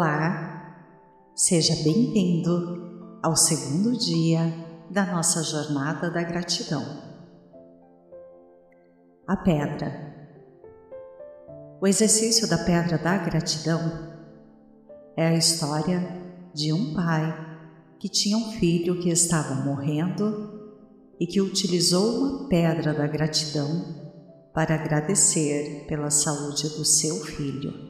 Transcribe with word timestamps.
Olá, 0.00 0.94
seja 1.34 1.74
bem-vindo 1.82 3.18
ao 3.20 3.34
segundo 3.34 3.98
dia 3.98 4.42
da 4.88 5.04
nossa 5.04 5.42
jornada 5.42 6.08
da 6.08 6.22
gratidão. 6.22 6.84
A 9.26 9.36
pedra. 9.36 10.14
O 11.80 11.86
exercício 11.88 12.48
da 12.48 12.58
pedra 12.58 12.96
da 12.96 13.18
gratidão 13.18 13.80
é 15.16 15.26
a 15.26 15.34
história 15.34 16.00
de 16.54 16.72
um 16.72 16.94
pai 16.94 17.34
que 17.98 18.08
tinha 18.08 18.36
um 18.36 18.52
filho 18.52 19.00
que 19.00 19.10
estava 19.10 19.64
morrendo 19.64 20.78
e 21.18 21.26
que 21.26 21.40
utilizou 21.40 22.20
uma 22.20 22.48
pedra 22.48 22.94
da 22.94 23.08
gratidão 23.08 24.12
para 24.54 24.76
agradecer 24.76 25.86
pela 25.88 26.08
saúde 26.08 26.68
do 26.68 26.84
seu 26.84 27.16
filho 27.16 27.87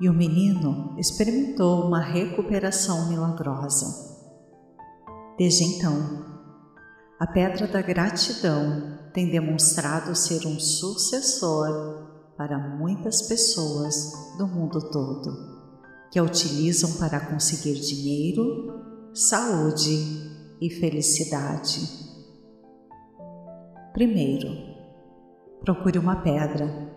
e 0.00 0.08
o 0.08 0.12
menino 0.12 0.96
experimentou 0.98 1.86
uma 1.86 2.00
recuperação 2.00 3.08
milagrosa. 3.08 4.12
Desde 5.38 5.64
então, 5.64 6.32
a 7.18 7.26
pedra 7.26 7.66
da 7.68 7.80
gratidão 7.80 8.98
tem 9.12 9.30
demonstrado 9.30 10.14
ser 10.14 10.46
um 10.46 10.58
sucessor 10.58 12.08
para 12.36 12.58
muitas 12.58 13.22
pessoas 13.22 14.12
do 14.36 14.46
mundo 14.46 14.90
todo, 14.90 15.30
que 16.10 16.18
a 16.18 16.22
utilizam 16.22 16.94
para 16.94 17.20
conseguir 17.20 17.74
dinheiro, 17.74 19.10
saúde 19.14 20.56
e 20.60 20.70
felicidade. 20.70 21.80
Primeiro, 23.92 24.48
procure 25.60 25.98
uma 25.98 26.16
pedra. 26.16 26.90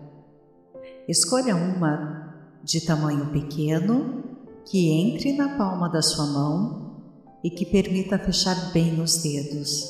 Escolha 1.08 1.54
uma 1.54 2.25
de 2.66 2.84
tamanho 2.84 3.30
pequeno 3.30 4.24
que 4.64 4.90
entre 4.90 5.36
na 5.36 5.56
palma 5.56 5.88
da 5.88 6.02
sua 6.02 6.26
mão 6.26 7.00
e 7.44 7.48
que 7.48 7.64
permita 7.64 8.18
fechar 8.18 8.72
bem 8.72 9.00
os 9.00 9.22
dedos. 9.22 9.84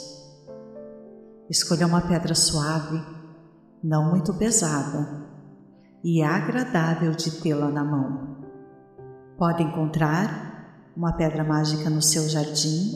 Escolha 1.49 1.87
uma 1.87 2.03
pedra 2.03 2.35
suave, 2.35 3.03
não 3.83 4.11
muito 4.11 4.35
pesada 4.35 5.27
e 6.05 6.23
agradável 6.23 7.13
de 7.13 7.31
tê-la 7.41 7.71
na 7.71 7.83
mão. 7.83 8.45
Pode 9.39 9.63
encontrar 9.63 10.93
uma 10.95 11.15
pedra 11.15 11.45
mágica 11.45 11.89
no 11.89 12.03
seu 12.03 12.29
jardim, 12.29 12.93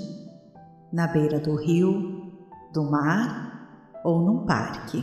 na 0.92 1.06
beira 1.06 1.40
do 1.40 1.56
rio, 1.56 2.36
do 2.74 2.90
mar 2.90 4.02
ou 4.04 4.20
num 4.20 4.44
parque. 4.44 5.02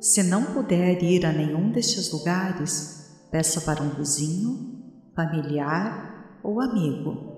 Se 0.00 0.22
não 0.22 0.54
puder 0.54 1.02
ir 1.02 1.26
a 1.26 1.32
nenhum 1.32 1.70
destes 1.70 2.10
lugares, 2.10 3.01
Peça 3.32 3.62
para 3.62 3.82
um 3.82 3.88
vizinho, 3.88 4.92
familiar 5.16 6.38
ou 6.44 6.60
amigo. 6.60 7.32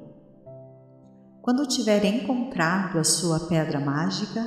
Quando 1.41 1.69
tiver 1.69 2.05
encontrado 2.05 2.99
a 2.99 3.05
sua 3.05 3.39
pedra 3.47 3.79
mágica, 3.79 4.45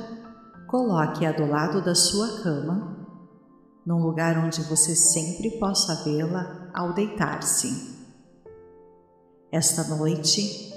coloque-a 0.66 1.32
do 1.32 1.46
lado 1.46 1.82
da 1.82 1.94
sua 1.94 2.42
cama, 2.42 3.08
num 3.86 3.98
lugar 4.02 4.36
onde 4.36 4.60
você 4.60 4.94
sempre 4.94 5.58
possa 5.58 6.04
vê-la 6.04 6.70
ao 6.74 6.92
deitar-se. 6.92 7.96
Esta 9.50 9.84
noite, 9.84 10.70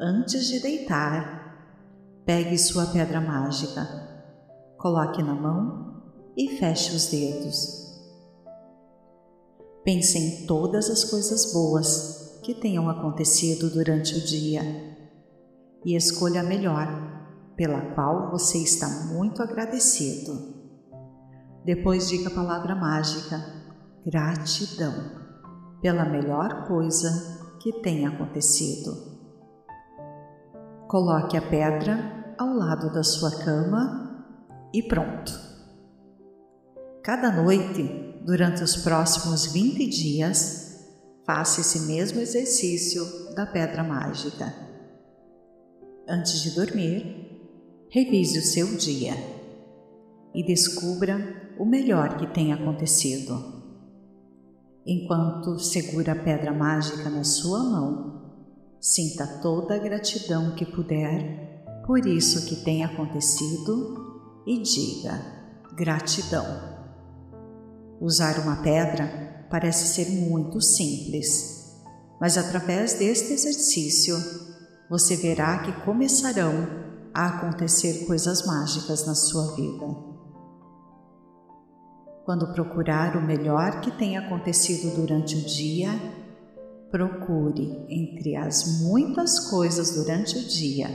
antes 0.00 0.46
de 0.46 0.60
deitar, 0.60 2.22
pegue 2.24 2.56
sua 2.56 2.86
pedra 2.86 3.20
mágica, 3.20 3.86
coloque 4.78 5.22
na 5.22 5.34
mão 5.34 6.02
e 6.34 6.56
feche 6.56 6.96
os 6.96 7.06
dedos. 7.10 7.85
Pense 9.86 10.18
em 10.18 10.46
todas 10.48 10.90
as 10.90 11.04
coisas 11.04 11.52
boas 11.52 12.40
que 12.42 12.52
tenham 12.52 12.90
acontecido 12.90 13.70
durante 13.70 14.16
o 14.16 14.20
dia 14.20 14.60
e 15.84 15.94
escolha 15.94 16.40
a 16.40 16.42
melhor, 16.42 16.88
pela 17.56 17.94
qual 17.94 18.32
você 18.32 18.58
está 18.58 18.88
muito 19.12 19.40
agradecido. 19.40 20.56
Depois 21.64 22.08
diga 22.08 22.30
a 22.30 22.34
palavra 22.34 22.74
mágica: 22.74 23.40
gratidão, 24.04 24.92
pela 25.80 26.04
melhor 26.04 26.66
coisa 26.66 27.56
que 27.60 27.80
tenha 27.80 28.08
acontecido. 28.08 28.90
Coloque 30.88 31.36
a 31.36 31.42
pedra 31.42 32.34
ao 32.36 32.52
lado 32.52 32.92
da 32.92 33.04
sua 33.04 33.30
cama 33.44 34.26
e 34.74 34.82
pronto. 34.82 35.32
Cada 37.04 37.30
noite 37.30 38.15
durante 38.26 38.64
os 38.64 38.74
próximos 38.76 39.46
20 39.46 39.86
dias, 39.86 40.84
faça 41.24 41.60
esse 41.60 41.86
mesmo 41.86 42.20
exercício 42.20 43.04
da 43.36 43.46
pedra 43.46 43.84
mágica. 43.84 44.52
Antes 46.08 46.42
de 46.42 46.50
dormir, 46.50 47.86
revise 47.88 48.40
o 48.40 48.42
seu 48.42 48.76
dia 48.76 49.14
e 50.34 50.44
descubra 50.44 51.54
o 51.56 51.64
melhor 51.64 52.18
que 52.18 52.26
tem 52.26 52.52
acontecido. 52.52 53.62
Enquanto 54.84 55.60
segura 55.60 56.12
a 56.12 56.16
pedra 56.16 56.52
mágica 56.52 57.08
na 57.08 57.22
sua 57.22 57.60
mão, 57.62 58.34
sinta 58.80 59.24
toda 59.40 59.76
a 59.76 59.78
gratidão 59.78 60.56
que 60.56 60.66
puder 60.66 61.46
por 61.86 62.04
isso 62.04 62.48
que 62.48 62.56
tem 62.64 62.84
acontecido 62.84 64.42
e 64.44 64.60
diga 64.60 65.22
gratidão. 65.76 66.75
Usar 68.00 68.38
uma 68.40 68.56
pedra 68.56 69.46
parece 69.50 69.86
ser 69.94 70.10
muito 70.10 70.60
simples, 70.60 71.74
mas 72.20 72.36
através 72.36 72.94
deste 72.94 73.32
exercício 73.32 74.16
você 74.88 75.16
verá 75.16 75.58
que 75.58 75.72
começarão 75.84 76.52
a 77.14 77.28
acontecer 77.28 78.04
coisas 78.06 78.44
mágicas 78.44 79.06
na 79.06 79.14
sua 79.14 79.54
vida. 79.56 79.86
Quando 82.24 82.52
procurar 82.52 83.16
o 83.16 83.22
melhor 83.22 83.80
que 83.80 83.90
tenha 83.90 84.20
acontecido 84.20 84.94
durante 84.94 85.36
o 85.36 85.42
dia, 85.42 85.90
procure 86.90 87.86
entre 87.88 88.36
as 88.36 88.80
muitas 88.82 89.40
coisas 89.48 89.92
durante 89.92 90.36
o 90.36 90.44
dia. 90.44 90.88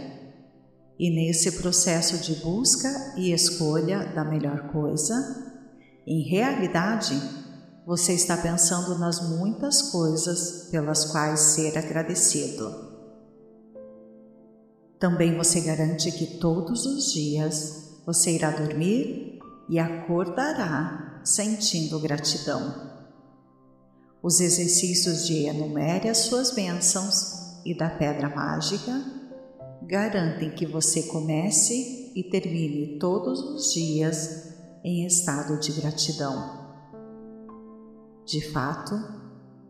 E 0.99 1.09
nesse 1.09 1.53
processo 1.53 2.19
de 2.19 2.35
busca 2.41 3.15
e 3.17 3.31
escolha 3.31 4.13
da 4.13 4.23
melhor 4.23 4.71
coisa, 4.71 5.50
em 6.05 6.23
realidade, 6.27 7.13
você 7.85 8.13
está 8.13 8.35
pensando 8.35 8.97
nas 8.97 9.29
muitas 9.29 9.81
coisas 9.83 10.69
pelas 10.71 11.05
quais 11.05 11.39
ser 11.39 11.77
agradecido. 11.77 12.91
Também 14.99 15.37
você 15.37 15.61
garante 15.61 16.11
que 16.11 16.37
todos 16.37 16.85
os 16.85 17.11
dias 17.13 18.01
você 18.05 18.31
irá 18.31 18.51
dormir 18.51 19.39
e 19.69 19.77
acordará 19.77 21.21
sentindo 21.23 21.99
gratidão. 21.99 22.91
Os 24.23 24.39
exercícios 24.39 25.25
de 25.25 25.45
enumere 25.45 26.09
as 26.09 26.19
suas 26.19 26.51
bênçãos 26.51 27.61
e 27.65 27.75
da 27.75 27.89
pedra 27.89 28.29
mágica 28.29 29.03
garantem 29.83 30.51
que 30.51 30.65
você 30.65 31.03
comece 31.03 32.11
e 32.15 32.23
termine 32.23 32.99
todos 32.99 33.39
os 33.39 33.73
dias 33.73 34.50
em 34.83 35.05
estado 35.05 35.59
de 35.59 35.71
gratidão. 35.73 36.61
De 38.25 38.51
fato, 38.51 38.95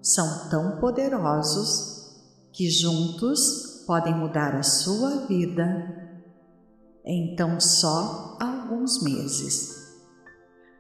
são 0.01 0.49
tão 0.49 0.79
poderosos 0.79 2.11
que 2.51 2.69
juntos 2.69 3.83
podem 3.85 4.15
mudar 4.15 4.55
a 4.55 4.63
sua 4.63 5.25
vida 5.27 6.01
em 7.05 7.35
tão 7.35 7.59
só 7.59 8.37
alguns 8.39 9.01
meses. 9.01 9.69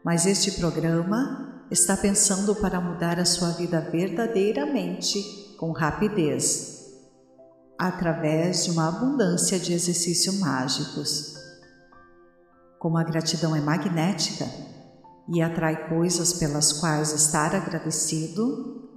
Mas 0.03 0.25
este 0.25 0.53
programa 0.53 1.65
está 1.69 1.95
pensando 1.95 2.55
para 2.55 2.81
mudar 2.81 3.19
a 3.19 3.25
sua 3.25 3.51
vida 3.51 3.79
verdadeiramente 3.81 5.55
com 5.57 5.71
rapidez, 5.71 6.95
através 7.77 8.65
de 8.65 8.71
uma 8.71 8.87
abundância 8.87 9.59
de 9.59 9.73
exercícios 9.73 10.39
mágicos 10.39 11.40
como 12.81 12.97
a 12.97 13.03
gratidão 13.03 13.55
é 13.55 13.61
magnética 13.61 14.43
e 15.29 15.39
atrai 15.39 15.87
coisas 15.87 16.33
pelas 16.33 16.73
quais 16.73 17.13
estar 17.13 17.53
agradecido, 17.53 18.89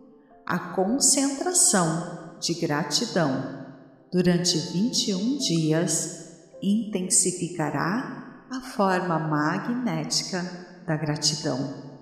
a 0.46 0.58
concentração 0.74 2.34
de 2.40 2.54
gratidão 2.54 3.66
durante 4.10 4.56
21 4.56 5.36
dias 5.36 6.32
intensificará 6.62 8.46
a 8.50 8.60
forma 8.62 9.18
magnética 9.18 10.42
da 10.86 10.96
gratidão. 10.96 11.92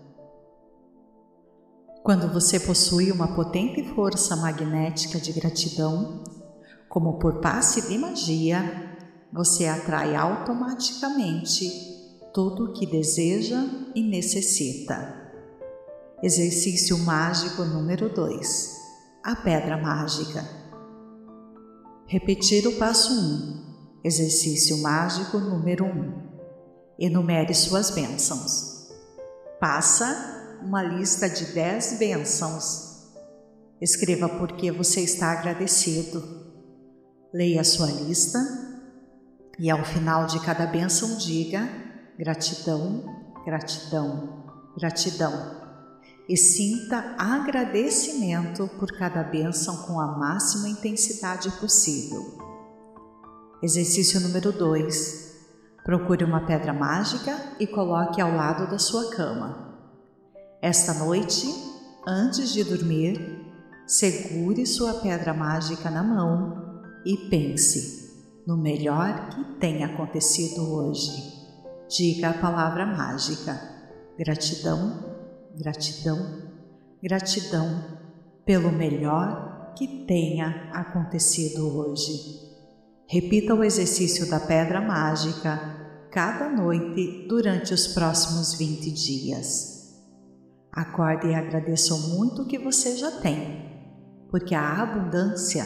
Quando 2.05 2.33
você 2.33 2.61
possui 2.61 3.11
uma 3.11 3.35
potente 3.35 3.83
força 3.93 4.37
magnética 4.37 5.19
de 5.19 5.33
gratidão, 5.33 6.23
como 6.89 7.19
por 7.19 7.41
passe 7.41 7.89
de 7.89 7.99
magia, 7.99 8.92
você 9.33 9.67
atrai 9.67 10.15
automaticamente 10.15 11.71
tudo 12.35 12.67
o 12.67 12.73
que 12.75 12.85
deseja 12.87 13.65
e 13.95 14.03
necessita. 14.03 15.21
Exercício 16.23 16.99
mágico 16.99 17.65
número 17.65 18.11
2. 18.15 18.83
a 19.25 19.37
pedra 19.37 19.77
mágica. 19.77 20.45
Repetir 22.07 22.67
o 22.67 22.77
passo 22.77 23.13
1, 23.13 23.17
um, 23.17 24.01
exercício 24.05 24.79
mágico 24.79 25.39
número 25.39 25.85
1. 25.85 25.89
Um. 25.89 26.23
Enumere 26.99 27.55
suas 27.55 27.91
bênçãos. 27.91 28.89
Passa 29.59 30.61
uma 30.63 30.83
lista 30.83 31.29
de 31.29 31.47
10 31.47 31.99
bênçãos. 31.99 33.13
Escreva 33.81 34.29
por 34.29 34.53
que 34.53 34.71
você 34.71 35.01
está 35.01 35.33
agradecido. 35.33 36.23
Leia 37.33 37.65
sua 37.65 37.91
lista 37.91 38.72
e 39.59 39.71
ao 39.71 39.85
final 39.85 40.27
de 40.27 40.41
cada 40.41 40.67
bênção 40.67 41.17
diga 41.17 41.69
gratidão, 42.19 43.05
gratidão, 43.45 44.45
gratidão 44.77 45.63
e 46.29 46.37
sinta 46.37 47.15
agradecimento 47.19 48.69
por 48.79 48.89
cada 48.93 49.23
bênção 49.23 49.77
com 49.83 50.01
a 50.01 50.07
máxima 50.07 50.69
intensidade 50.69 51.51
possível. 51.53 52.39
Exercício 53.63 54.21
número 54.21 54.53
2. 54.53 55.33
Procure 55.85 56.25
uma 56.25 56.47
pedra 56.47 56.73
mágica 56.73 57.37
e 57.59 57.67
coloque 57.67 58.21
ao 58.21 58.33
lado 58.35 58.71
da 58.71 58.79
sua 58.79 59.11
cama. 59.11 59.77
Esta 60.61 60.95
noite, 60.95 61.53
antes 62.07 62.53
de 62.53 62.63
dormir, 62.63 63.45
segure 63.87 64.65
sua 64.65 64.95
pedra 64.95 65.35
mágica 65.35 65.91
na 65.91 66.03
mão 66.03 66.83
e 67.05 67.17
pense 67.29 68.02
no 68.47 68.57
melhor 68.57 69.31
que 69.31 69.45
tenha 69.59 69.87
acontecido 69.87 70.73
hoje. 70.73 71.11
Diga 71.89 72.31
a 72.31 72.39
palavra 72.39 72.87
mágica: 72.87 73.61
gratidão 74.19 75.13
gratidão, 75.57 76.19
gratidão 77.03 77.99
pelo 78.45 78.73
melhor 78.73 79.73
que 79.77 80.05
tenha 80.07 80.71
acontecido 80.73 81.79
hoje. 81.79 82.41
Repita 83.09 83.55
o 83.55 83.63
exercício 83.65 84.29
da 84.29 84.41
pedra 84.41 84.81
mágica 84.81 86.09
cada 86.11 86.49
noite 86.49 87.27
durante 87.29 87.75
os 87.75 87.89
próximos 87.89 88.55
20 88.55 88.91
dias. 88.91 90.01
Acorde 90.73 91.29
e 91.29 91.35
agradeça 91.35 91.95
muito 91.95 92.43
o 92.43 92.47
que 92.47 92.59
você 92.59 92.97
já 92.97 93.11
tem, 93.21 94.27
porque 94.31 94.55
a 94.55 94.83
abundância 94.83 95.65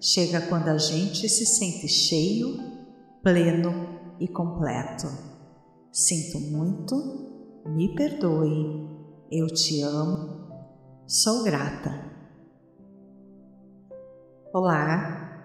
chega 0.00 0.40
quando 0.42 0.68
a 0.68 0.78
gente 0.78 1.28
se 1.28 1.44
sente 1.44 1.88
cheio, 1.88 2.56
pleno 3.22 4.16
e 4.20 4.28
completo. 4.28 5.06
Sinto 5.92 6.38
muito, 6.38 7.64
me 7.66 7.94
perdoe 7.94 8.98
eu 9.30 9.46
te 9.46 9.82
amo, 9.82 10.48
sou 11.06 11.44
grata. 11.44 12.02
Olá, 14.54 15.42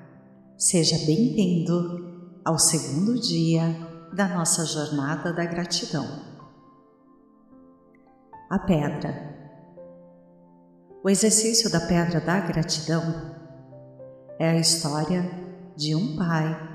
seja 0.58 1.06
bem-vindo 1.06 2.40
ao 2.46 2.58
segundo 2.58 3.20
dia 3.20 3.76
da 4.16 4.30
nossa 4.30 4.66
jornada 4.66 5.34
da 5.34 5.44
gratidão. 5.44 6.06
A 8.50 8.60
pedra. 8.60 9.34
O 11.04 11.10
exercício 11.10 11.70
da 11.70 11.82
pedra 11.82 12.22
da 12.22 12.40
gratidão 12.40 13.33
é 14.40 14.50
a 14.50 14.60
história 14.60 15.30
de 15.76 15.96
um 15.96 16.16
pai 16.16 16.72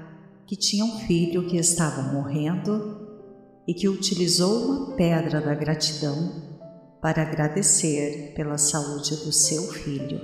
que 0.46 0.56
tinha 0.56 0.84
um 0.84 0.98
filho 1.00 1.46
que 1.46 1.56
estava 1.56 2.02
morrendo 2.12 3.06
e 3.66 3.74
que 3.74 3.88
utilizou 3.88 4.64
uma 4.64 4.96
pedra 4.96 5.40
da 5.40 5.54
gratidão 5.54 6.48
para 7.02 7.22
agradecer 7.22 8.32
pela 8.34 8.56
saúde 8.56 9.14
do 9.16 9.32
seu 9.32 9.62
filho. 9.64 10.20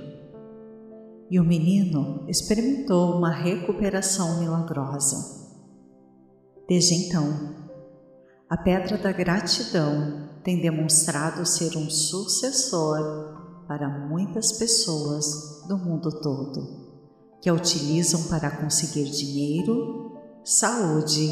E 1.29 1.39
o 1.39 1.43
menino 1.43 2.25
experimentou 2.27 3.15
uma 3.17 3.31
recuperação 3.31 4.39
milagrosa. 4.39 5.45
Desde 6.67 6.95
então, 6.95 7.55
a 8.49 8.57
pedra 8.57 8.97
da 8.97 9.11
gratidão 9.11 10.29
tem 10.43 10.61
demonstrado 10.61 11.45
ser 11.45 11.75
um 11.77 11.89
sucessor 11.89 13.63
para 13.67 14.07
muitas 14.07 14.53
pessoas 14.53 15.63
do 15.67 15.77
mundo 15.77 16.11
todo, 16.21 16.84
que 17.45 17.49
a 17.49 17.53
utilizam 17.53 18.23
para 18.23 18.49
conseguir 18.49 19.03
dinheiro, 19.03 20.19
saúde 20.43 21.29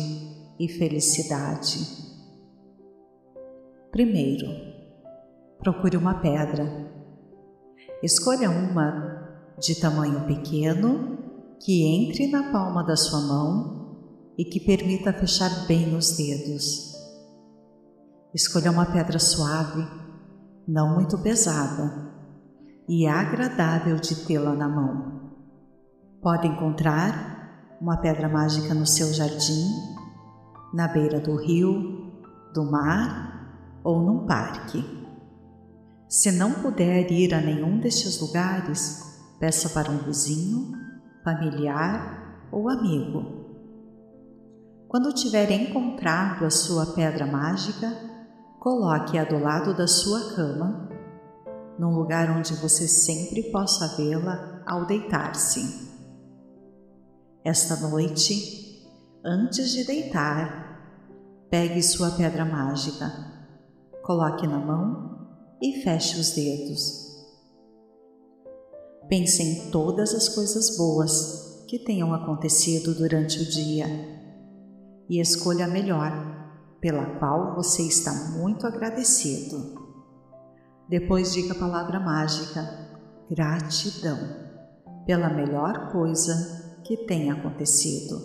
e 0.59 0.69
felicidade. 0.69 1.79
Primeiro, 3.89 4.45
procure 5.57 5.97
uma 5.97 6.13
pedra. 6.21 6.71
Escolha 8.03 8.51
uma 8.51 9.55
de 9.59 9.73
tamanho 9.81 10.27
pequeno 10.27 11.17
que 11.59 11.81
entre 11.83 12.27
na 12.27 12.51
palma 12.51 12.83
da 12.83 12.95
sua 12.95 13.21
mão 13.21 14.33
e 14.37 14.45
que 14.45 14.59
permita 14.59 15.11
fechar 15.11 15.65
bem 15.65 15.95
os 15.95 16.15
dedos. 16.15 16.93
Escolha 18.35 18.69
uma 18.69 18.85
pedra 18.85 19.17
suave, 19.17 19.83
não 20.67 20.93
muito 20.93 21.17
pesada 21.17 22.13
e 22.87 23.07
agradável 23.07 23.95
de 23.95 24.27
tê-la 24.27 24.53
na 24.53 24.69
mão. 24.69 25.12
Pode 26.23 26.47
encontrar 26.47 27.77
uma 27.81 27.97
pedra 27.97 28.29
mágica 28.29 28.73
no 28.73 28.87
seu 28.87 29.13
jardim, 29.13 29.67
na 30.73 30.87
beira 30.87 31.19
do 31.19 31.35
rio, 31.35 32.13
do 32.53 32.63
mar 32.63 33.81
ou 33.83 34.01
num 34.01 34.25
parque. 34.25 34.81
Se 36.07 36.31
não 36.31 36.53
puder 36.53 37.11
ir 37.11 37.33
a 37.33 37.41
nenhum 37.41 37.77
destes 37.77 38.21
lugares, 38.21 39.03
peça 39.37 39.67
para 39.71 39.91
um 39.91 39.97
vizinho, 39.97 40.71
familiar 41.25 42.47
ou 42.53 42.69
amigo. 42.69 43.43
Quando 44.87 45.11
tiver 45.11 45.51
encontrado 45.51 46.45
a 46.45 46.49
sua 46.49 46.85
pedra 46.85 47.25
mágica, 47.25 47.91
coloque-a 48.61 49.25
do 49.25 49.39
lado 49.39 49.75
da 49.75 49.87
sua 49.87 50.33
cama, 50.35 50.87
num 51.77 51.93
lugar 51.93 52.29
onde 52.29 52.53
você 52.53 52.87
sempre 52.87 53.51
possa 53.51 53.97
vê-la 53.97 54.63
ao 54.65 54.85
deitar-se. 54.85 55.92
Esta 57.45 57.75
noite, 57.75 58.87
antes 59.21 59.73
de 59.73 59.83
deitar, 59.83 60.63
pegue 61.49 61.83
sua 61.83 62.11
pedra 62.11 62.45
mágica, 62.45 63.11
coloque 64.01 64.47
na 64.47 64.59
mão 64.59 65.27
e 65.61 65.83
feche 65.83 66.17
os 66.17 66.31
dedos. 66.31 67.03
Pense 69.09 69.43
em 69.43 69.71
todas 69.71 70.13
as 70.13 70.29
coisas 70.29 70.77
boas 70.77 71.65
que 71.67 71.77
tenham 71.79 72.13
acontecido 72.13 72.95
durante 72.95 73.37
o 73.37 73.45
dia 73.45 73.87
e 75.09 75.19
escolha 75.19 75.65
a 75.65 75.69
melhor, 75.69 76.13
pela 76.79 77.19
qual 77.19 77.55
você 77.55 77.81
está 77.81 78.13
muito 78.37 78.65
agradecido. 78.65 79.83
Depois 80.87 81.33
diga 81.33 81.51
a 81.51 81.59
palavra 81.59 81.99
mágica 81.99 82.61
gratidão 83.29 84.17
pela 85.05 85.29
melhor 85.29 85.91
coisa 85.91 86.62
que 86.83 86.97
tenha 87.05 87.33
acontecido. 87.33 88.21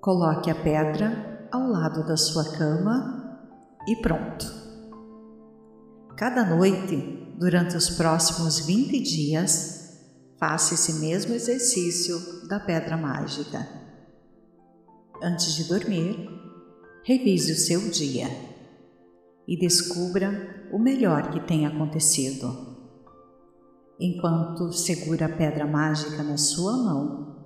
Coloque 0.00 0.50
a 0.50 0.54
pedra 0.54 1.48
ao 1.52 1.68
lado 1.68 2.04
da 2.04 2.16
sua 2.16 2.44
cama 2.56 3.38
e 3.86 3.96
pronto. 3.96 4.46
Cada 6.16 6.44
noite, 6.44 7.34
durante 7.38 7.76
os 7.76 7.90
próximos 7.90 8.60
20 8.60 9.00
dias, 9.00 9.82
faça 10.38 10.74
esse 10.74 10.94
mesmo 10.94 11.34
exercício 11.34 12.48
da 12.48 12.58
pedra 12.58 12.96
mágica. 12.96 13.68
Antes 15.22 15.54
de 15.54 15.64
dormir, 15.64 16.28
revise 17.04 17.52
o 17.52 17.56
seu 17.56 17.90
dia 17.90 18.28
e 19.46 19.56
descubra 19.56 20.68
o 20.72 20.78
melhor 20.78 21.30
que 21.30 21.40
tem 21.40 21.66
acontecido. 21.66 22.71
Enquanto 24.04 24.72
segura 24.72 25.26
a 25.26 25.28
pedra 25.28 25.64
mágica 25.64 26.24
na 26.24 26.36
sua 26.36 26.76
mão, 26.76 27.36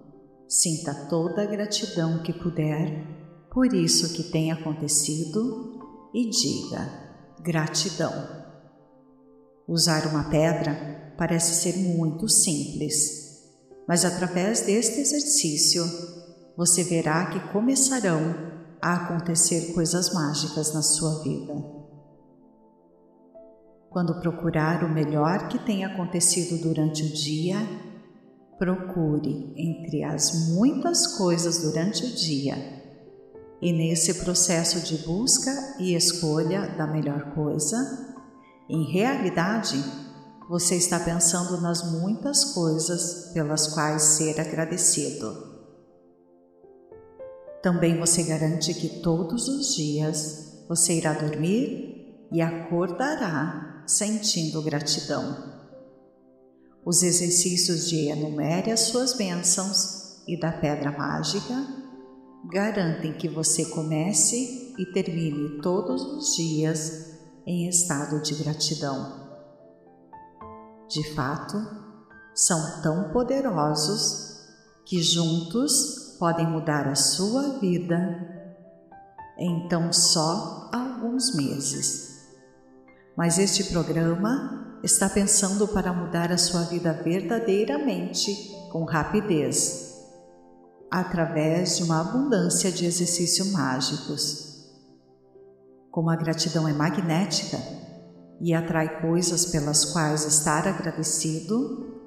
sinta 0.48 0.94
toda 1.10 1.42
a 1.42 1.44
gratidão 1.44 2.22
que 2.22 2.32
puder 2.32 3.06
por 3.52 3.74
isso 3.74 4.14
que 4.14 4.22
tem 4.22 4.50
acontecido 4.50 5.78
e 6.14 6.30
diga 6.30 6.90
gratidão. 7.42 8.10
Usar 9.68 10.06
uma 10.06 10.30
pedra 10.30 11.12
parece 11.18 11.60
ser 11.60 11.76
muito 11.76 12.26
simples, 12.26 13.52
mas 13.86 14.06
através 14.06 14.62
deste 14.62 14.98
exercício 14.98 15.84
você 16.56 16.84
verá 16.84 17.26
que 17.26 17.52
começarão 17.52 18.34
a 18.80 18.94
acontecer 18.94 19.74
coisas 19.74 20.10
mágicas 20.14 20.72
na 20.72 20.80
sua 20.80 21.22
vida. 21.22 21.75
Quando 23.96 24.20
procurar 24.20 24.84
o 24.84 24.92
melhor 24.92 25.48
que 25.48 25.58
tenha 25.58 25.86
acontecido 25.86 26.62
durante 26.62 27.02
o 27.02 27.14
dia, 27.14 27.56
procure 28.58 29.54
entre 29.56 30.04
as 30.04 30.50
muitas 30.50 31.16
coisas 31.16 31.62
durante 31.62 32.04
o 32.04 32.14
dia. 32.14 32.56
E 33.58 33.72
nesse 33.72 34.22
processo 34.22 34.82
de 34.82 34.98
busca 34.98 35.50
e 35.78 35.94
escolha 35.94 36.76
da 36.76 36.86
melhor 36.86 37.32
coisa, 37.32 38.14
em 38.68 38.84
realidade, 38.92 39.82
você 40.46 40.74
está 40.74 41.00
pensando 41.00 41.58
nas 41.62 41.90
muitas 41.98 42.52
coisas 42.52 43.30
pelas 43.32 43.68
quais 43.68 44.02
ser 44.02 44.38
agradecido. 44.38 45.56
Também 47.62 47.98
você 47.98 48.24
garante 48.24 48.74
que 48.74 49.00
todos 49.00 49.48
os 49.48 49.74
dias 49.74 50.66
você 50.68 50.98
irá 50.98 51.14
dormir 51.14 51.95
e 52.32 52.40
acordará 52.40 53.82
sentindo 53.86 54.62
gratidão. 54.62 55.54
Os 56.84 57.02
exercícios 57.02 57.88
de 57.88 58.08
enumere 58.08 58.70
as 58.70 58.80
suas 58.80 59.16
bênçãos 59.16 60.22
e 60.26 60.38
da 60.38 60.52
pedra 60.52 60.90
mágica 60.92 61.66
garantem 62.48 63.12
que 63.12 63.28
você 63.28 63.64
comece 63.66 64.74
e 64.78 64.86
termine 64.92 65.60
todos 65.60 66.02
os 66.02 66.36
dias 66.36 67.16
em 67.46 67.68
estado 67.68 68.20
de 68.22 68.34
gratidão. 68.34 69.26
De 70.88 71.14
fato, 71.14 71.56
são 72.34 72.82
tão 72.82 73.10
poderosos 73.12 74.36
que 74.84 75.02
juntos 75.02 76.16
podem 76.18 76.46
mudar 76.46 76.86
a 76.86 76.94
sua 76.94 77.58
vida 77.58 78.36
em 79.38 79.66
tão 79.68 79.92
só 79.92 80.70
alguns 80.72 81.34
meses. 81.34 82.05
Mas 83.16 83.38
este 83.38 83.64
programa 83.64 84.78
está 84.82 85.08
pensando 85.08 85.66
para 85.68 85.92
mudar 85.92 86.30
a 86.30 86.36
sua 86.36 86.62
vida 86.62 86.92
verdadeiramente 86.92 88.54
com 88.70 88.84
rapidez, 88.84 89.94
através 90.90 91.78
de 91.78 91.84
uma 91.84 92.00
abundância 92.00 92.70
de 92.70 92.84
exercícios 92.84 93.50
mágicos. 93.52 94.70
Como 95.90 96.10
a 96.10 96.16
gratidão 96.16 96.68
é 96.68 96.74
magnética, 96.74 97.58
e 98.40 98.52
atrai 98.52 99.00
coisas 99.00 99.46
pelas 99.46 99.86
quais 99.86 100.26
estar 100.26 100.68
agradecido, 100.68 102.02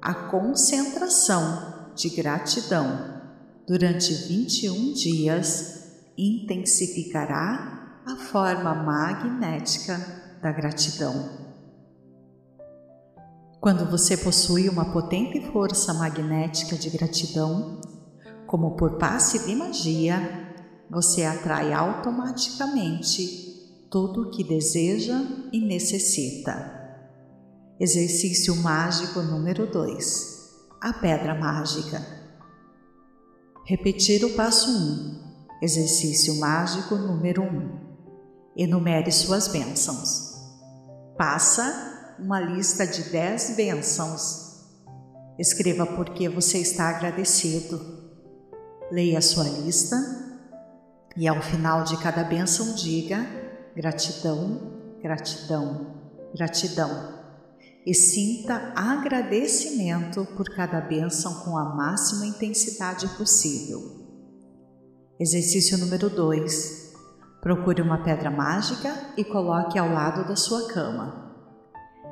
a 0.00 0.14
concentração 0.14 1.92
de 1.94 2.08
gratidão 2.10 3.20
durante 3.66 4.14
21 4.14 4.92
dias 4.92 5.82
intensificará 6.16 8.00
a 8.06 8.16
forma 8.16 8.74
magnética 8.74 10.21
da 10.42 10.50
gratidão. 10.50 11.30
Quando 13.60 13.88
você 13.88 14.16
possui 14.16 14.68
uma 14.68 14.92
potente 14.92 15.40
força 15.52 15.94
magnética 15.94 16.76
de 16.76 16.90
gratidão, 16.90 17.80
como 18.44 18.72
por 18.72 18.98
passe 18.98 19.46
de 19.46 19.54
magia, 19.54 20.18
você 20.90 21.22
atrai 21.22 21.72
automaticamente 21.72 23.86
tudo 23.88 24.22
o 24.22 24.30
que 24.30 24.42
deseja 24.42 25.16
e 25.52 25.60
necessita. 25.60 26.80
Exercício 27.78 28.56
mágico 28.56 29.22
número 29.22 29.70
2: 29.70 30.50
A 30.80 30.92
pedra 30.94 31.36
mágica. 31.36 32.04
Repetir 33.64 34.24
o 34.24 34.34
passo 34.34 34.68
1. 34.68 34.72
Um. 34.72 35.22
Exercício 35.62 36.40
mágico 36.40 36.96
número 36.96 37.42
1. 37.42 37.46
Um. 37.46 37.78
Enumere 38.56 39.12
suas 39.12 39.48
bênçãos. 39.48 40.31
Passa 41.16 42.16
uma 42.18 42.40
lista 42.40 42.86
de 42.86 43.10
10 43.10 43.56
bênçãos. 43.56 44.52
Escreva 45.38 45.86
por 45.86 46.10
que 46.10 46.28
você 46.28 46.58
está 46.58 46.88
agradecido. 46.88 47.80
Leia 48.90 49.18
a 49.18 49.22
sua 49.22 49.44
lista 49.44 49.96
e 51.16 51.26
ao 51.26 51.40
final 51.42 51.84
de 51.84 51.96
cada 51.98 52.24
bênção 52.24 52.74
diga 52.74 53.26
gratidão, 53.74 54.98
gratidão, 55.02 55.96
gratidão. 56.34 57.22
E 57.84 57.94
sinta 57.94 58.72
agradecimento 58.76 60.24
por 60.36 60.46
cada 60.54 60.80
bênção 60.80 61.40
com 61.40 61.58
a 61.58 61.74
máxima 61.74 62.26
intensidade 62.26 63.08
possível. 63.16 63.80
Exercício 65.18 65.76
número 65.78 66.08
2. 66.08 66.81
Procure 67.42 67.82
uma 67.82 68.04
pedra 68.04 68.30
mágica 68.30 68.94
e 69.16 69.24
coloque 69.24 69.76
ao 69.76 69.92
lado 69.92 70.28
da 70.28 70.36
sua 70.36 70.68
cama. 70.68 71.34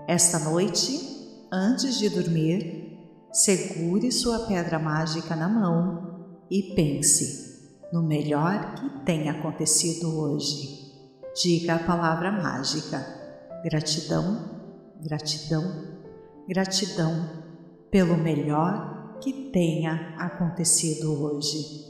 Esta 0.09 0.41
noite, 0.41 1.47
antes 1.53 2.01
de 2.01 2.09
dormir, 2.09 2.99
segure 3.33 4.11
sua 4.11 4.41
pedra 4.49 4.77
mágica 4.77 5.37
na 5.37 5.49
mão 5.49 6.43
e 6.51 6.75
pense 6.75 7.79
no 7.93 8.03
melhor 8.03 8.75
que 8.75 9.05
tenha 9.05 9.31
acontecido 9.31 10.19
hoje. 10.19 10.91
Diga 11.41 11.77
a 11.77 11.85
palavra 11.85 12.33
mágica: 12.33 12.99
gratidão, 13.63 14.67
gratidão, 15.01 15.63
gratidão 16.49 17.31
pelo 17.89 18.17
melhor 18.17 19.21
que 19.21 19.49
tenha 19.53 20.17
acontecido 20.19 21.23
hoje. 21.23 21.90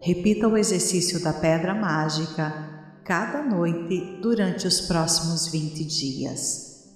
Repita 0.00 0.46
o 0.46 0.56
exercício 0.56 1.22
da 1.22 1.32
pedra 1.32 1.74
mágica 1.74 3.02
cada 3.04 3.42
noite 3.42 4.20
durante 4.22 4.64
os 4.64 4.82
próximos 4.82 5.48
20 5.48 5.84
dias. 5.84 6.86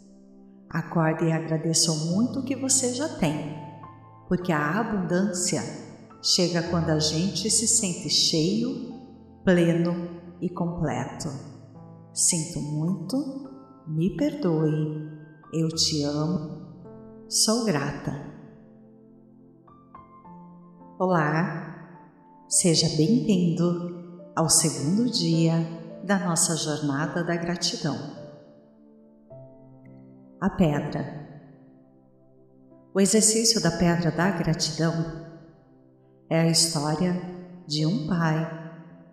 Acorde 0.70 1.24
e 1.24 1.32
agradeça 1.32 1.92
muito 1.92 2.38
o 2.38 2.44
que 2.44 2.54
você 2.54 2.94
já 2.94 3.08
tem, 3.08 3.56
porque 4.28 4.52
a 4.52 4.78
abundância 4.78 5.62
chega 6.22 6.62
quando 6.62 6.90
a 6.90 6.98
gente 7.00 7.50
se 7.50 7.66
sente 7.66 8.08
cheio, 8.08 8.94
pleno 9.44 10.36
e 10.40 10.48
completo. 10.48 11.28
Sinto 12.14 12.60
muito, 12.60 13.16
me 13.88 14.16
perdoe, 14.16 15.10
eu 15.52 15.68
te 15.68 16.04
amo, 16.04 16.84
sou 17.28 17.64
grata. 17.64 18.30
Olá, 21.00 21.61
seja 22.52 22.86
bem-vindo 22.98 24.30
ao 24.36 24.46
segundo 24.46 25.10
dia 25.10 25.66
da 26.04 26.18
nossa 26.18 26.54
jornada 26.54 27.24
da 27.24 27.34
gratidão. 27.34 27.96
A 30.38 30.50
pedra. 30.50 31.30
O 32.92 33.00
exercício 33.00 33.58
da 33.58 33.70
pedra 33.70 34.10
da 34.10 34.30
gratidão 34.32 34.92
é 36.28 36.40
a 36.40 36.50
história 36.50 37.22
de 37.66 37.86
um 37.86 38.06
pai 38.06 38.46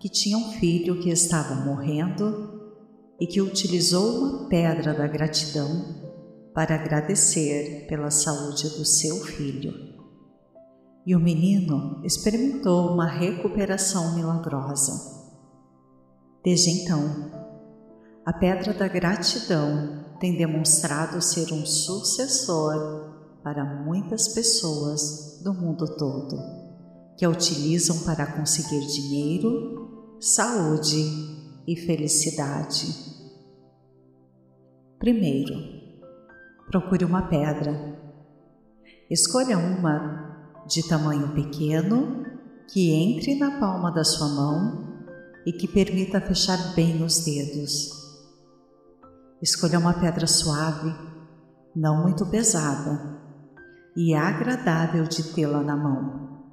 que 0.02 0.10
tinha 0.10 0.38
um 0.38 0.52
filho 0.60 1.00
que 1.00 1.10
estava 1.10 1.56
morrendo 1.56 2.76
e 3.22 3.26
que 3.26 3.42
utilizou 3.42 4.20
uma 4.20 4.50
pedra 4.50 4.94
da 4.94 5.08
gratidão 5.08 6.52
para 6.54 6.76
agradecer 6.76 7.86
pela 7.88 8.12
saúde 8.12 8.68
do 8.68 8.84
seu 8.84 9.16
filho. 9.24 9.89
E 11.10 11.16
o 11.16 11.20
menino 11.20 12.00
experimentou 12.04 12.92
uma 12.92 13.08
recuperação 13.08 14.16
milagrosa. 14.16 15.28
Desde 16.44 16.70
então, 16.70 17.32
a 18.24 18.32
pedra 18.32 18.76
da 18.76 18.88
gratidão 18.88 20.06
tem 20.20 20.38
demonstrado 20.38 21.20
ser 21.20 21.52
um 21.52 21.66
sucessor 21.66 23.10
para 23.42 23.66
muitas 23.84 24.28
pessoas 24.36 25.42
do 25.44 25.52
mundo 25.52 25.98
todo, 25.98 26.38
que 27.18 27.26
a 27.26 27.30
utilizam 27.30 28.02
para 28.02 28.28
conseguir 28.28 28.86
dinheiro, 28.86 30.16
saúde 30.20 31.02
e 31.66 31.76
felicidade. 31.76 32.86
Primeiro, 35.00 35.56
procure 36.70 37.04
uma 37.04 37.24
pedra. 37.24 37.98
Escolha 39.10 39.58
uma 39.58 40.29
de 40.70 40.88
tamanho 40.88 41.34
pequeno 41.34 42.24
que 42.72 42.92
entre 42.92 43.36
na 43.36 43.60
palma 43.60 43.92
da 43.92 44.04
sua 44.04 44.30
mão 44.30 44.88
e 45.46 45.52
que 45.52 45.68
permita 45.68 46.22
fechar 46.22 46.76
bem 46.76 47.04
os 47.04 47.26
dedos. 47.26 47.90
Escolha 49.42 49.80
uma 49.80 49.94
pedra 49.94 50.28
suave, 50.28 50.94
não 51.76 52.04
muito 52.04 52.26
pesada 52.28 53.20
e 53.98 54.14
agradável 54.14 55.06
de 55.06 55.24
tê-la 55.34 55.64
na 55.64 55.76
mão. 55.76 56.44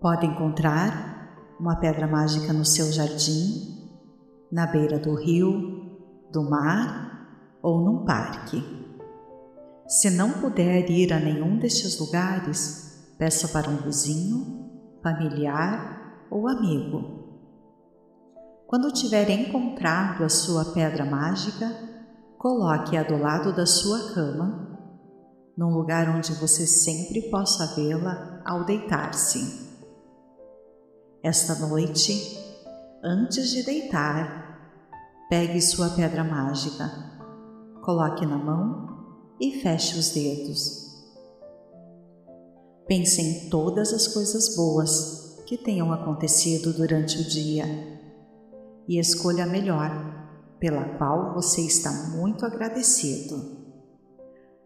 Pode 0.00 0.26
encontrar 0.26 1.56
uma 1.58 1.76
pedra 1.76 2.06
mágica 2.06 2.52
no 2.52 2.64
seu 2.64 2.92
jardim 2.92 3.80
na 4.52 4.66
beira 4.66 4.98
do 4.98 5.14
rio, 5.14 5.98
do 6.30 6.42
mar 6.42 7.56
ou 7.62 7.80
num 7.80 8.04
parque. 8.04 8.62
Se 9.86 10.10
não 10.10 10.32
puder 10.32 10.90
ir 10.90 11.12
a 11.12 11.18
nenhum 11.18 11.58
destes 11.58 11.98
lugares, 11.98 12.89
peça 13.20 13.48
para 13.48 13.68
um 13.68 13.76
vizinho, 13.76 14.70
familiar 15.02 16.26
ou 16.30 16.48
amigo. 16.48 17.20
Quando 18.66 18.90
tiver 18.90 19.28
encontrado 19.28 20.24
a 20.24 20.28
sua 20.30 20.72
pedra 20.72 21.04
mágica, 21.04 21.70
coloque-a 22.38 23.02
do 23.02 23.18
lado 23.18 23.54
da 23.54 23.66
sua 23.66 24.14
cama, 24.14 24.78
num 25.54 25.68
lugar 25.68 26.08
onde 26.08 26.32
você 26.32 26.66
sempre 26.66 27.30
possa 27.30 27.74
vê-la 27.76 28.40
ao 28.42 28.64
deitar-se. 28.64 29.68
Esta 31.22 31.66
noite, 31.66 32.38
antes 33.04 33.50
de 33.50 33.62
deitar, 33.64 34.88
pegue 35.28 35.60
sua 35.60 35.90
pedra 35.90 36.24
mágica, 36.24 36.90
coloque 37.82 38.24
na 38.24 38.38
mão 38.38 39.36
e 39.38 39.60
feche 39.60 39.98
os 39.98 40.08
dedos. 40.08 40.89
Pense 42.90 43.22
em 43.22 43.48
todas 43.48 43.92
as 43.92 44.08
coisas 44.08 44.56
boas 44.56 45.40
que 45.46 45.56
tenham 45.56 45.92
acontecido 45.92 46.72
durante 46.72 47.20
o 47.20 47.24
dia 47.24 47.64
e 48.88 48.98
escolha 48.98 49.44
a 49.44 49.46
melhor, 49.46 49.92
pela 50.58 50.98
qual 50.98 51.32
você 51.32 51.60
está 51.60 51.92
muito 52.16 52.44
agradecido. 52.44 53.36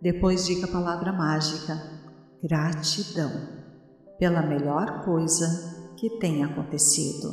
Depois 0.00 0.46
diga 0.46 0.64
a 0.64 0.72
palavra 0.72 1.12
mágica: 1.12 1.78
gratidão, 2.42 3.30
pela 4.18 4.40
melhor 4.40 5.04
coisa 5.04 5.92
que 5.94 6.18
tenha 6.18 6.46
acontecido. 6.46 7.30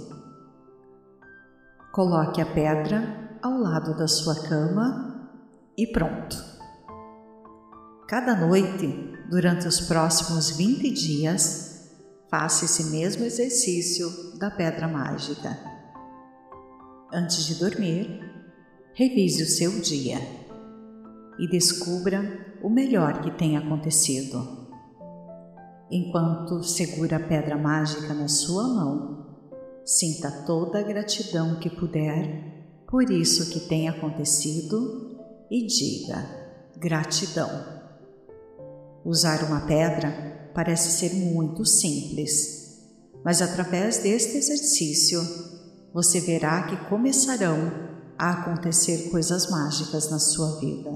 Coloque 1.93 2.41
a 2.41 2.45
pedra 2.45 3.39
ao 3.41 3.57
lado 3.57 3.95
da 3.95 4.09
sua 4.09 4.35
cama 4.43 5.31
e 5.77 5.87
pronto. 5.87 6.50
Cada 8.11 8.35
noite, 8.35 8.87
durante 9.29 9.65
os 9.69 9.79
próximos 9.79 10.49
20 10.57 10.91
dias, 10.91 11.89
faça 12.29 12.65
esse 12.65 12.91
mesmo 12.91 13.23
exercício 13.23 14.37
da 14.37 14.51
pedra 14.51 14.85
mágica. 14.85 15.57
Antes 17.13 17.45
de 17.45 17.55
dormir, 17.55 18.19
revise 18.93 19.43
o 19.43 19.47
seu 19.47 19.79
dia 19.79 20.17
e 21.39 21.47
descubra 21.47 22.57
o 22.61 22.69
melhor 22.69 23.21
que 23.21 23.31
tem 23.31 23.55
acontecido. 23.55 24.67
Enquanto 25.89 26.65
segura 26.65 27.15
a 27.15 27.25
pedra 27.25 27.57
mágica 27.57 28.13
na 28.13 28.27
sua 28.27 28.67
mão, 28.67 29.21
Sinta 29.85 30.29
toda 30.45 30.79
a 30.79 30.83
gratidão 30.83 31.55
que 31.55 31.69
puder 31.69 32.83
por 32.89 33.09
isso 33.09 33.51
que 33.51 33.67
tem 33.67 33.89
acontecido 33.89 35.17
e 35.49 35.65
diga 35.65 36.23
gratidão. 36.77 37.80
Usar 39.03 39.43
uma 39.43 39.61
pedra 39.61 40.51
parece 40.53 40.91
ser 40.91 41.15
muito 41.15 41.65
simples, 41.65 42.79
mas 43.23 43.41
através 43.41 43.97
deste 43.99 44.37
exercício 44.37 45.21
você 45.93 46.19
verá 46.19 46.63
que 46.63 46.89
começarão 46.89 47.89
a 48.17 48.31
acontecer 48.31 49.09
coisas 49.09 49.49
mágicas 49.49 50.09
na 50.09 50.19
sua 50.19 50.59
vida. 50.59 50.91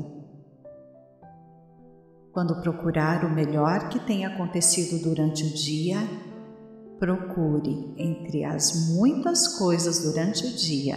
Quando 2.32 2.62
procurar 2.62 3.26
o 3.26 3.34
melhor 3.34 3.90
que 3.90 4.00
tem 4.00 4.26
acontecido 4.26 5.02
durante 5.02 5.44
o 5.44 5.54
dia, 5.54 5.98
Procure 7.00 7.94
entre 7.98 8.46
as 8.46 8.88
muitas 8.92 9.58
coisas 9.58 10.00
durante 10.00 10.46
o 10.46 10.56
dia 10.56 10.96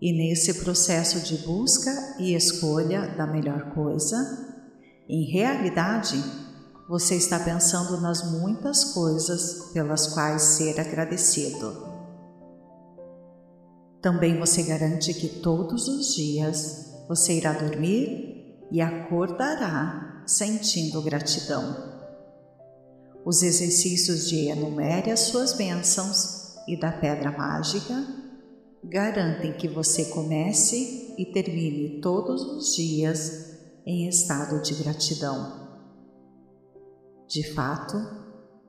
e 0.00 0.12
nesse 0.12 0.62
processo 0.62 1.20
de 1.20 1.44
busca 1.44 1.90
e 2.20 2.34
escolha 2.34 3.08
da 3.16 3.26
melhor 3.26 3.74
coisa, 3.74 4.53
em 5.08 5.30
realidade, 5.30 6.16
você 6.88 7.16
está 7.16 7.38
pensando 7.38 8.00
nas 8.00 8.30
muitas 8.32 8.84
coisas 8.84 9.70
pelas 9.72 10.06
quais 10.06 10.42
ser 10.42 10.80
agradecido. 10.80 11.92
Também 14.00 14.38
você 14.38 14.62
garante 14.62 15.12
que 15.12 15.28
todos 15.40 15.88
os 15.88 16.14
dias 16.14 17.04
você 17.06 17.34
irá 17.34 17.52
dormir 17.52 18.58
e 18.70 18.80
acordará 18.80 20.22
sentindo 20.26 21.02
gratidão. 21.02 21.92
Os 23.26 23.42
exercícios 23.42 24.28
de 24.28 24.48
enumere 24.48 25.10
as 25.10 25.20
suas 25.20 25.52
bênçãos 25.52 26.56
e 26.66 26.78
da 26.78 26.92
pedra 26.92 27.30
mágica 27.30 28.06
garantem 28.82 29.52
que 29.52 29.68
você 29.68 30.06
comece 30.06 31.14
e 31.18 31.26
termine 31.26 32.00
todos 32.00 32.42
os 32.42 32.74
dias 32.74 33.43
em 33.86 34.08
estado 34.08 34.62
de 34.62 34.74
gratidão. 34.74 35.64
De 37.28 37.54
fato, 37.54 37.96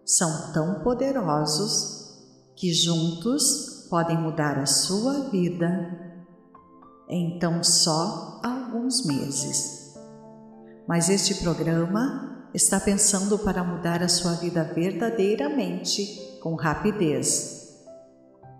são 0.05 0.51
tão 0.53 0.83
poderosos 0.83 2.05
que 2.55 2.73
juntos 2.73 3.87
podem 3.89 4.17
mudar 4.17 4.59
a 4.59 4.65
sua 4.65 5.29
vida 5.29 6.05
em 7.09 7.37
tão 7.39 7.63
só 7.63 8.41
alguns 8.43 9.05
meses. 9.05 9.93
Mas 10.87 11.09
este 11.09 11.35
programa 11.35 12.49
está 12.53 12.79
pensando 12.79 13.37
para 13.39 13.63
mudar 13.63 14.01
a 14.01 14.07
sua 14.07 14.33
vida 14.33 14.63
verdadeiramente, 14.63 16.39
com 16.41 16.55
rapidez, 16.55 17.83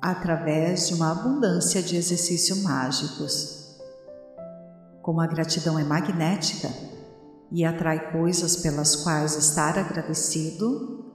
através 0.01 0.87
de 0.87 0.95
uma 0.95 1.11
abundância 1.11 1.81
de 1.81 1.95
exercícios 1.95 2.61
mágicos. 2.61 3.64
Como 5.05 5.21
a 5.21 5.27
gratidão 5.27 5.77
é 5.77 5.83
magnética 5.83 6.67
e 7.51 7.63
atrai 7.63 8.11
coisas 8.11 8.55
pelas 8.55 8.95
quais 8.95 9.35
estar 9.35 9.77
agradecido, 9.77 11.13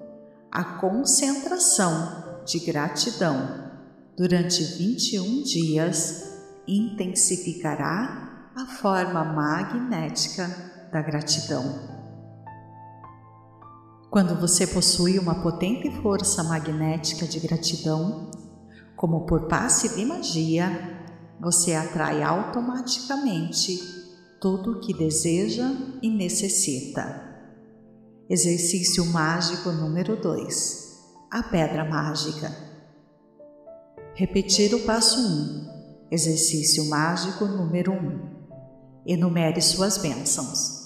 a 0.49 0.63
concentração 0.79 2.45
de 2.47 2.61
gratidão 2.61 3.69
durante 4.17 4.63
21 4.63 5.43
dias 5.43 6.23
intensificará 6.69 8.53
a 8.55 8.65
forma 8.81 9.25
magnética 9.25 10.47
da 10.93 11.03
gratidão. 11.03 11.65
Quando 14.09 14.39
você 14.41 14.69
possui 14.69 15.19
uma 15.19 15.43
potente 15.43 15.91
força 16.01 16.45
magnética 16.45 17.27
de 17.27 17.41
gratidão, 17.41 18.31
como 18.95 19.27
por 19.27 19.49
passe 19.49 19.97
de 19.97 20.05
magia, 20.05 21.00
você 21.41 21.73
atrai 21.73 22.23
automaticamente 22.23 23.79
tudo 24.41 24.73
o 24.73 24.81
que 24.81 24.93
deseja 24.93 25.73
e 26.03 26.11
necessita. 26.11 27.29
Exercício 28.29 29.07
mágico 29.07 29.73
número 29.73 30.21
2: 30.21 30.99
A 31.31 31.43
pedra 31.43 31.85
mágica. 31.85 32.55
Repetir 34.15 34.75
o 34.75 34.81
passo 34.81 35.19
1. 35.19 35.23
Um. 35.23 35.71
Exercício 36.11 36.85
mágico 36.91 37.47
número 37.47 37.93
1. 37.93 37.97
Um. 37.97 38.41
Enumere 39.07 39.63
suas 39.63 39.97
bênçãos. 39.97 40.79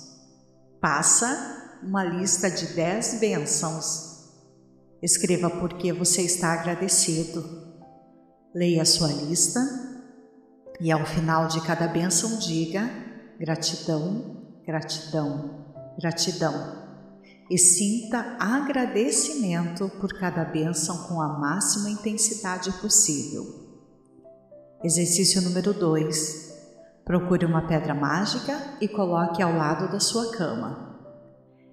Passa 0.81 1.81
uma 1.83 2.05
lista 2.05 2.49
de 2.49 2.67
dez 2.75 3.19
bênçãos. 3.19 4.15
Escreva 5.03 5.51
por 5.51 5.75
que 5.75 5.93
você 5.93 6.23
está 6.23 6.53
agradecido. 6.53 7.45
Leia 8.55 8.85
sua 8.85 9.09
lista 9.09 9.94
e 10.81 10.91
ao 10.91 11.05
final 11.07 11.47
de 11.47 11.61
cada 11.61 11.87
bênção 11.87 12.39
diga 12.39 12.91
gratidão, 13.39 14.37
gratidão, 14.67 15.65
gratidão. 15.99 16.85
E 17.51 17.59
sinta 17.59 18.37
agradecimento 18.41 19.89
por 20.01 20.13
cada 20.19 20.45
bênção 20.45 21.07
com 21.07 21.21
a 21.21 21.39
máxima 21.39 21.91
intensidade 21.91 22.73
possível. 22.81 23.45
Exercício 24.83 25.43
número 25.43 25.75
2. 25.75 26.53
Procure 27.05 27.45
uma 27.45 27.67
pedra 27.67 27.95
mágica 27.95 28.59
e 28.81 28.89
coloque 28.89 29.43
ao 29.43 29.55
lado 29.55 29.93
da 29.93 30.01
sua 30.01 30.33
cama. 30.33 30.99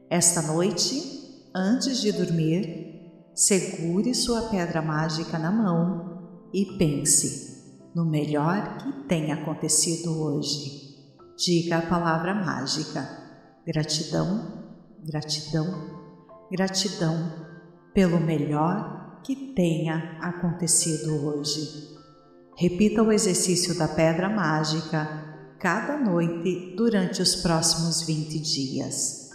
Esta 0.09 0.41
noite, 0.41 1.49
antes 1.55 2.01
de 2.01 2.11
dormir, 2.11 3.31
segure 3.33 4.13
sua 4.13 4.49
pedra 4.49 4.81
mágica 4.81 5.39
na 5.39 5.51
mão 5.51 6.49
e 6.53 6.65
pense 6.77 7.50
no 7.95 8.05
melhor 8.05 8.77
que 8.77 8.91
tenha 9.07 9.35
acontecido 9.35 10.21
hoje. 10.21 10.95
Diga 11.37 11.79
a 11.79 11.81
palavra 11.81 12.33
mágica: 12.33 13.07
gratidão, 13.65 14.63
gratidão, 15.03 15.65
gratidão 16.51 17.33
pelo 17.93 18.19
melhor 18.19 19.21
que 19.23 19.53
tenha 19.53 20.17
acontecido 20.21 21.25
hoje. 21.25 21.91
Repita 22.57 23.01
o 23.01 23.11
exercício 23.11 23.77
da 23.77 23.87
pedra 23.87 24.29
mágica 24.29 25.31
cada 25.59 25.97
noite 25.97 26.75
durante 26.75 27.21
os 27.21 27.35
próximos 27.35 28.01
20 28.01 28.39
dias. 28.39 29.29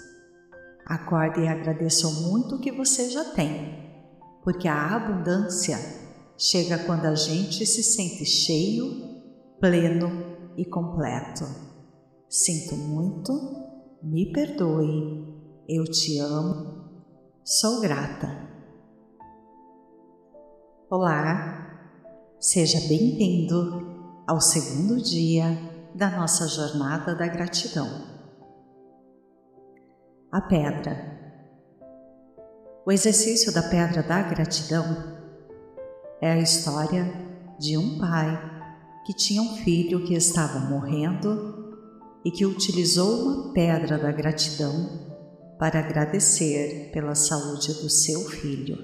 Acorde 0.87 1.40
e 1.40 1.49
agradeça 1.49 2.09
muito 2.09 2.57
o 2.57 2.61
que 2.61 2.71
você 2.71 3.11
já 3.11 3.25
tem, 3.25 3.92
porque 4.45 4.69
a 4.69 4.95
abundância 4.95 5.77
chega 6.38 6.79
quando 6.85 7.07
a 7.07 7.14
gente 7.14 7.64
se 7.64 7.83
sente 7.83 8.25
cheio, 8.25 9.22
pleno 9.61 10.53
e 10.57 10.64
completo. 10.64 11.44
Sinto 12.29 12.77
muito, 12.77 13.33
me 14.03 14.33
perdoe, 14.33 15.25
eu 15.68 15.85
te 15.85 16.18
amo, 16.18 16.90
sou 17.44 17.81
grata. 17.81 18.46
Olá, 20.90 21.94
seja 22.38 22.81
bem-vindo 22.88 24.22
ao 24.27 24.40
segundo 24.40 25.03
dia 25.03 25.59
da 25.94 26.11
nossa 26.11 26.46
jornada 26.46 27.14
da 27.14 27.27
gratidão 27.27 28.16
a 30.37 30.40
pedra. 30.42 31.16
O 32.85 32.92
exercício 32.92 33.53
da 33.55 33.62
pedra 33.62 34.03
da 34.03 34.20
gratidão 34.22 34.85
é 36.20 36.33
a 36.33 36.38
história 36.38 37.12
de 37.59 37.76
um 37.76 37.98
pai 37.98 38.57
que 39.05 39.14
tinha 39.14 39.42
um 39.42 39.57
filho 39.57 40.05
que 40.05 40.14
estava 40.14 40.59
morrendo 40.59 41.74
e 42.24 42.31
que 42.31 42.44
utilizou 42.44 43.22
uma 43.22 43.52
pedra 43.52 43.98
da 43.98 44.11
gratidão 44.11 45.07
para 45.59 45.79
agradecer 45.79 46.90
pela 46.92 47.14
saúde 47.14 47.72
do 47.74 47.88
seu 47.88 48.20
filho. 48.29 48.76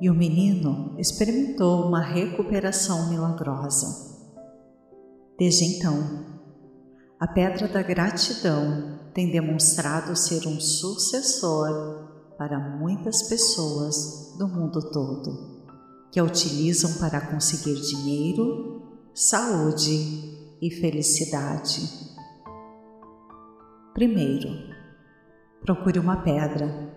E 0.00 0.10
o 0.10 0.14
menino 0.14 0.94
experimentou 0.98 1.86
uma 1.86 2.00
recuperação 2.00 3.08
milagrosa. 3.10 4.16
Desde 5.38 5.64
então, 5.64 6.24
a 7.18 7.26
pedra 7.26 7.68
da 7.68 7.82
gratidão 7.82 8.98
tem 9.12 9.30
demonstrado 9.30 10.14
ser 10.16 10.46
um 10.46 10.60
sucessor 10.60 12.34
para 12.36 12.58
muitas 12.78 13.22
pessoas 13.22 14.34
do 14.38 14.46
mundo 14.46 14.90
todo, 14.90 15.55
que 16.10 16.20
a 16.20 16.24
utilizam 16.24 16.94
para 16.94 17.20
conseguir 17.20 17.74
dinheiro, 17.74 18.82
saúde 19.14 20.36
e 20.60 20.70
felicidade. 20.70 22.06
Primeiro, 23.92 24.50
procure 25.62 25.98
uma 25.98 26.18
pedra. 26.18 26.94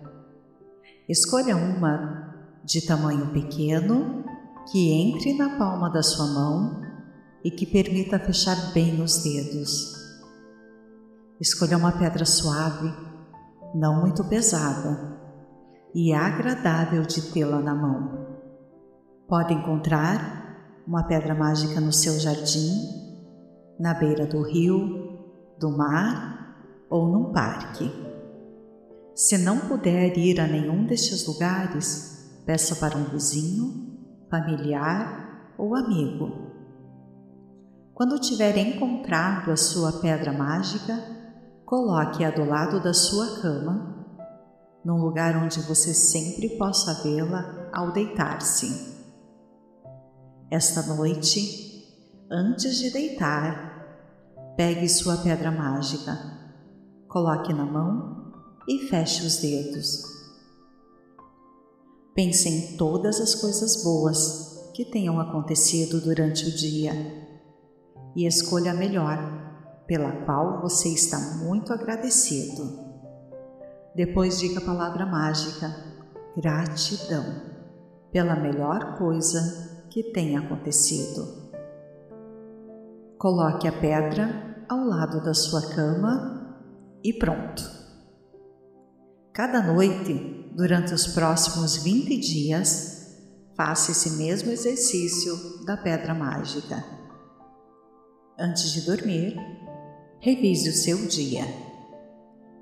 Escolha 1.08 1.56
uma 1.56 2.60
de 2.64 2.86
tamanho 2.86 3.32
pequeno 3.32 4.24
que 4.70 4.92
entre 4.92 5.32
na 5.34 5.58
palma 5.58 5.90
da 5.90 6.02
sua 6.02 6.26
mão 6.26 6.82
e 7.42 7.50
que 7.50 7.66
permita 7.66 8.18
fechar 8.18 8.72
bem 8.72 9.02
os 9.02 9.22
dedos. 9.22 9.98
Escolha 11.40 11.78
uma 11.78 11.92
pedra 11.92 12.24
suave, 12.24 12.92
não 13.74 14.00
muito 14.00 14.22
pesada 14.24 15.18
e 15.94 16.12
agradável 16.12 17.02
de 17.02 17.32
tê-la 17.32 17.60
na 17.60 17.74
mão. 17.74 18.29
Pode 19.30 19.54
encontrar 19.54 20.82
uma 20.84 21.04
pedra 21.04 21.36
mágica 21.36 21.80
no 21.80 21.92
seu 21.92 22.18
jardim 22.18 22.72
na 23.78 23.94
beira 23.94 24.26
do 24.26 24.42
rio, 24.42 25.20
do 25.56 25.70
mar 25.70 26.56
ou 26.90 27.06
num 27.06 27.32
parque. 27.32 27.88
Se 29.14 29.38
não 29.38 29.60
puder 29.60 30.18
ir 30.18 30.40
a 30.40 30.48
nenhum 30.48 30.84
destes 30.84 31.28
lugares, 31.28 32.42
peça 32.44 32.74
para 32.74 32.98
um 32.98 33.04
vizinho, 33.04 34.00
familiar 34.28 35.54
ou 35.56 35.76
amigo. 35.76 36.50
Quando 37.94 38.18
tiver 38.18 38.56
encontrado 38.56 39.52
a 39.52 39.56
sua 39.56 39.92
pedra 40.00 40.32
mágica, 40.32 40.98
coloque-a 41.64 42.32
do 42.32 42.44
lado 42.44 42.82
da 42.82 42.92
sua 42.92 43.40
cama, 43.40 44.06
num 44.84 45.00
lugar 45.00 45.36
onde 45.36 45.60
você 45.60 45.94
sempre 45.94 46.58
possa 46.58 47.04
vê-la 47.04 47.70
ao 47.72 47.92
deitar-se. 47.92 48.89
Esta 50.50 50.82
noite, 50.82 51.86
antes 52.30 52.78
de 52.78 52.90
deitar, 52.90 53.70
Pegue 54.60 54.86
sua 54.90 55.16
pedra 55.16 55.50
mágica, 55.50 56.18
coloque 57.08 57.50
na 57.50 57.64
mão 57.64 58.30
e 58.68 58.88
feche 58.88 59.24
os 59.26 59.38
dedos. 59.38 60.02
Pense 62.14 62.46
em 62.46 62.76
todas 62.76 63.22
as 63.22 63.34
coisas 63.34 63.82
boas 63.82 64.70
que 64.74 64.84
tenham 64.84 65.18
acontecido 65.18 65.98
durante 66.02 66.44
o 66.44 66.54
dia 66.54 66.92
e 68.14 68.26
escolha 68.26 68.72
a 68.72 68.74
melhor, 68.74 69.16
pela 69.86 70.12
qual 70.26 70.60
você 70.60 70.90
está 70.90 71.18
muito 71.42 71.72
agradecido. 71.72 72.80
Depois 73.94 74.38
diga 74.38 74.58
a 74.58 74.66
palavra 74.66 75.06
mágica 75.06 75.74
gratidão 76.36 77.24
pela 78.12 78.36
melhor 78.36 78.98
coisa 78.98 79.69
que 79.90 80.04
tenha 80.12 80.40
acontecido. 80.40 81.50
Coloque 83.18 83.68
a 83.68 83.72
pedra 83.72 84.64
ao 84.68 84.84
lado 84.84 85.22
da 85.22 85.34
sua 85.34 85.74
cama 85.74 86.56
e 87.02 87.12
pronto. 87.12 87.62
Cada 89.32 89.60
noite, 89.60 90.52
durante 90.54 90.94
os 90.94 91.08
próximos 91.08 91.76
20 91.76 92.18
dias, 92.18 93.18
faça 93.56 93.90
esse 93.90 94.10
mesmo 94.12 94.50
exercício 94.50 95.64
da 95.66 95.76
pedra 95.76 96.14
mágica. 96.14 96.82
Antes 98.38 98.72
de 98.72 98.82
dormir, 98.82 99.36
revise 100.20 100.70
o 100.70 100.72
seu 100.72 101.06
dia 101.06 101.44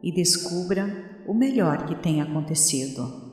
e 0.02 0.12
descubra 0.12 1.22
o 1.26 1.34
melhor 1.34 1.86
que 1.86 1.94
tem 1.94 2.22
acontecido. 2.22 3.27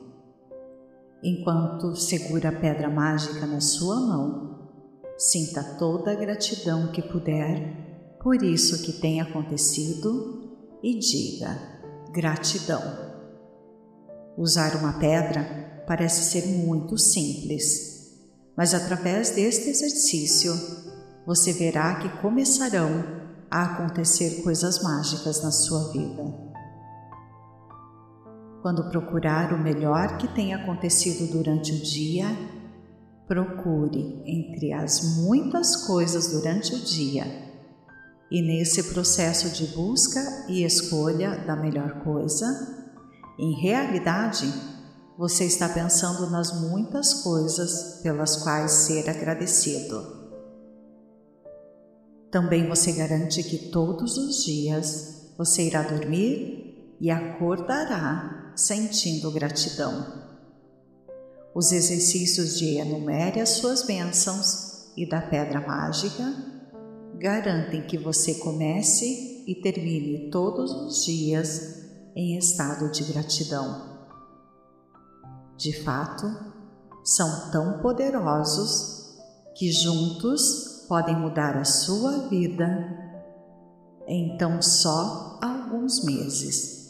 Enquanto 1.28 1.96
segura 1.96 2.50
a 2.50 2.52
pedra 2.52 2.88
mágica 2.88 3.48
na 3.48 3.60
sua 3.60 3.96
mão, 3.96 4.70
sinta 5.18 5.60
toda 5.76 6.12
a 6.12 6.14
gratidão 6.14 6.92
que 6.92 7.02
puder 7.02 8.16
por 8.22 8.40
isso 8.44 8.84
que 8.84 8.92
tem 8.92 9.20
acontecido 9.20 10.56
e 10.80 10.96
diga 10.96 11.58
gratidão. 12.12 12.80
Usar 14.38 14.76
uma 14.76 15.00
pedra 15.00 15.82
parece 15.84 16.30
ser 16.30 16.46
muito 16.46 16.96
simples, 16.96 18.20
mas 18.56 18.72
através 18.72 19.30
deste 19.30 19.68
exercício 19.68 20.54
você 21.26 21.52
verá 21.52 21.96
que 21.96 22.22
começarão 22.22 23.04
a 23.50 23.64
acontecer 23.64 24.44
coisas 24.44 24.80
mágicas 24.80 25.42
na 25.42 25.50
sua 25.50 25.90
vida. 25.90 26.55
Quando 28.62 28.90
procurar 28.90 29.52
o 29.52 29.58
melhor 29.58 30.18
que 30.18 30.28
tem 30.28 30.54
acontecido 30.54 31.30
durante 31.30 31.72
o 31.72 31.82
dia, 31.82 32.26
procure 33.26 34.22
entre 34.24 34.72
as 34.72 35.18
muitas 35.18 35.86
coisas 35.86 36.28
durante 36.32 36.74
o 36.74 36.78
dia 36.78 37.46
e 38.30 38.42
nesse 38.42 38.82
processo 38.92 39.50
de 39.50 39.74
busca 39.74 40.20
e 40.48 40.64
escolha 40.64 41.44
da 41.46 41.54
melhor 41.54 42.02
coisa, 42.02 42.46
em 43.38 43.60
realidade, 43.60 44.52
você 45.16 45.44
está 45.44 45.68
pensando 45.68 46.28
nas 46.28 46.60
muitas 46.60 47.22
coisas 47.22 48.00
pelas 48.02 48.36
quais 48.36 48.70
ser 48.72 49.08
agradecido. 49.08 50.26
Também 52.30 52.68
você 52.68 52.92
garante 52.92 53.42
que 53.42 53.70
todos 53.70 54.16
os 54.18 54.44
dias 54.44 55.32
você 55.38 55.68
irá 55.68 55.82
dormir 55.82 56.96
e 57.00 57.10
acordará 57.10 58.45
sentindo 58.56 59.30
gratidão. 59.30 60.24
Os 61.54 61.72
exercícios 61.72 62.58
de 62.58 62.78
enumere 62.78 63.40
as 63.40 63.50
suas 63.50 63.82
bênçãos 63.82 64.92
e 64.96 65.08
da 65.08 65.20
pedra 65.20 65.60
mágica 65.60 66.34
garantem 67.18 67.86
que 67.86 67.98
você 67.98 68.34
comece 68.34 69.44
e 69.46 69.54
termine 69.54 70.30
todos 70.30 70.72
os 70.72 71.04
dias 71.04 71.84
em 72.14 72.36
estado 72.36 72.90
de 72.90 73.04
gratidão. 73.04 73.96
De 75.56 75.72
fato, 75.82 76.26
são 77.04 77.50
tão 77.50 77.78
poderosos 77.80 79.16
que 79.54 79.70
juntos 79.70 80.84
podem 80.88 81.16
mudar 81.16 81.56
a 81.56 81.64
sua 81.64 82.28
vida 82.28 82.66
em 84.06 84.36
tão 84.36 84.60
só 84.60 85.38
alguns 85.42 86.04
meses. 86.04 86.85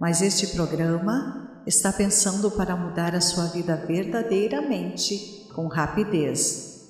Mas 0.00 0.22
este 0.22 0.46
programa 0.46 1.62
está 1.66 1.92
pensando 1.92 2.50
para 2.50 2.74
mudar 2.74 3.14
a 3.14 3.20
sua 3.20 3.44
vida 3.48 3.76
verdadeiramente 3.76 5.46
com 5.54 5.66
rapidez 5.68 6.88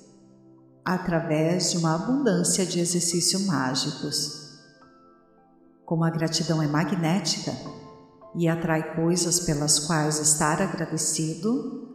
através 0.85 1.71
de 1.71 1.77
uma 1.77 1.95
abundância 1.95 2.65
de 2.65 2.79
exercícios 2.79 3.45
mágicos. 3.45 4.61
Como 5.85 6.05
a 6.05 6.09
gratidão 6.09 6.63
é 6.63 6.67
magnética 6.67 7.51
e 8.33 8.47
atrai 8.47 8.95
coisas 8.95 9.41
pelas 9.41 9.79
quais 9.79 10.17
estar 10.19 10.61
agradecido, 10.61 11.93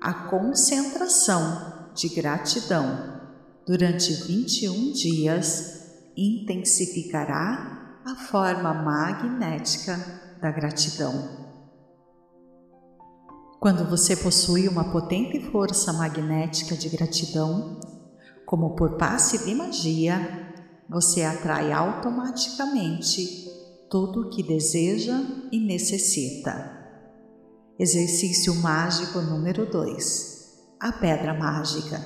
a 0.00 0.14
concentração 0.28 1.90
de 1.92 2.08
gratidão 2.08 3.20
durante 3.66 4.12
21 4.12 4.92
dias 4.92 5.82
intensificará 6.16 7.98
a 8.04 8.14
forma 8.14 8.72
magnética 8.72 10.21
da 10.42 10.50
gratidão. 10.50 11.52
Quando 13.60 13.88
você 13.88 14.16
possui 14.16 14.66
uma 14.66 14.90
potente 14.90 15.38
força 15.52 15.92
magnética 15.92 16.76
de 16.76 16.88
gratidão, 16.88 17.78
como 18.44 18.74
por 18.74 18.96
passe 18.96 19.46
de 19.46 19.54
magia, 19.54 20.52
você 20.90 21.22
atrai 21.22 21.70
automaticamente 21.72 23.48
tudo 23.88 24.22
o 24.22 24.30
que 24.30 24.42
deseja 24.42 25.16
e 25.52 25.60
necessita. 25.60 26.76
Exercício 27.78 28.52
mágico 28.56 29.20
número 29.20 29.70
2: 29.70 30.76
A 30.80 30.90
pedra 30.90 31.34
mágica. 31.34 32.04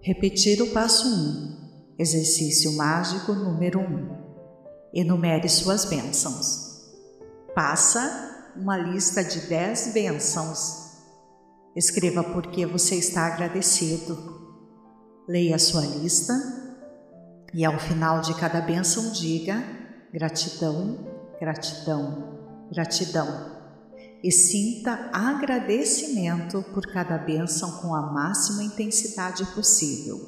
Repetir 0.00 0.62
o 0.62 0.70
passo 0.72 1.06
1. 1.06 1.10
Um. 1.10 1.60
Exercício 1.98 2.72
mágico 2.72 3.34
número 3.34 3.80
1. 3.80 3.82
Um. 3.82 4.20
Enumere 4.94 5.48
suas 5.48 5.84
bênçãos. 5.84 6.69
Passa 7.54 8.52
uma 8.56 8.76
lista 8.76 9.22
de 9.22 9.40
10 9.48 9.92
bênçãos. 9.92 10.90
Escreva 11.76 12.22
por 12.22 12.48
que 12.48 12.66
você 12.66 12.96
está 12.96 13.26
agradecido 13.26 14.40
Leia 15.30 15.54
a 15.54 15.58
sua 15.60 15.82
lista, 15.82 16.34
E 17.54 17.64
ao 17.64 17.78
final 17.78 18.20
de 18.20 18.34
cada 18.34 18.60
bênção, 18.60 19.12
diga 19.12 19.62
gratidão, 20.12 20.98
gratidão, 21.40 22.68
gratidão. 22.72 23.60
E 24.24 24.32
sinta 24.32 25.08
agradecimento 25.12 26.64
por 26.74 26.84
cada 26.92 27.16
bênção 27.16 27.80
com 27.80 27.94
a 27.94 28.02
máxima 28.12 28.64
intensidade 28.64 29.44
possível. 29.54 30.18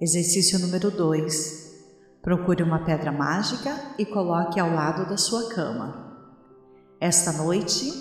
Exercício 0.00 0.58
número 0.60 0.88
2. 0.88 1.63
Procure 2.24 2.62
uma 2.62 2.78
pedra 2.78 3.12
mágica 3.12 3.78
e 3.98 4.06
coloque 4.06 4.58
ao 4.58 4.72
lado 4.72 5.06
da 5.06 5.18
sua 5.18 5.50
cama. 5.50 6.16
Esta 6.98 7.32
noite, 7.32 7.92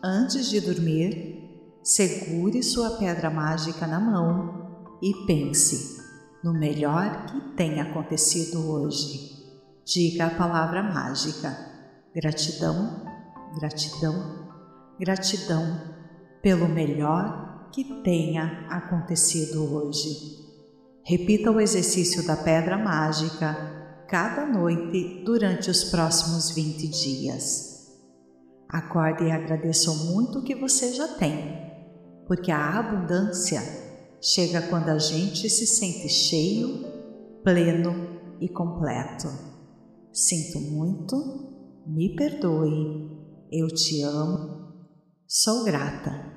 antes 0.00 0.48
de 0.48 0.60
dormir, 0.60 1.76
segure 1.82 2.62
sua 2.62 2.90
pedra 2.90 3.28
mágica 3.28 3.84
na 3.88 3.98
mão 3.98 4.86
e 5.02 5.12
pense 5.26 6.00
no 6.44 6.52
melhor 6.52 7.26
que 7.26 7.40
tenha 7.56 7.82
acontecido 7.82 8.70
hoje. 8.70 9.32
Diga 9.84 10.26
a 10.26 10.30
palavra 10.30 10.80
mágica: 10.80 11.52
gratidão, 12.14 13.02
gratidão, 13.56 14.48
gratidão 14.96 15.80
pelo 16.40 16.68
melhor 16.68 17.68
que 17.72 17.82
tenha 18.04 18.64
acontecido 18.70 19.74
hoje. 19.74 20.41
Repita 21.04 21.50
o 21.50 21.60
exercício 21.60 22.24
da 22.24 22.36
pedra 22.36 22.78
mágica 22.78 24.06
cada 24.08 24.46
noite 24.46 25.24
durante 25.24 25.68
os 25.68 25.84
próximos 25.84 26.50
20 26.50 26.86
dias. 26.86 27.88
Acorde 28.68 29.24
e 29.24 29.30
agradeça 29.32 29.92
muito 29.92 30.38
o 30.38 30.44
que 30.44 30.54
você 30.54 30.92
já 30.92 31.08
tem, 31.08 31.60
porque 32.28 32.52
a 32.52 32.78
abundância 32.78 33.60
chega 34.20 34.62
quando 34.62 34.90
a 34.90 34.98
gente 34.98 35.50
se 35.50 35.66
sente 35.66 36.08
cheio, 36.08 36.84
pleno 37.42 38.36
e 38.40 38.48
completo. 38.48 39.26
Sinto 40.12 40.60
muito, 40.60 41.16
me 41.84 42.14
perdoe, 42.14 43.10
eu 43.50 43.66
te 43.66 44.02
amo, 44.02 44.86
sou 45.26 45.64
grata. 45.64 46.31